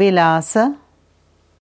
[0.00, 0.56] विलास